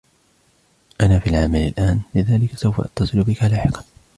[1.01, 3.83] أنا في العمل الأن, لذلك سوف أتصل بكِ لاحقاً.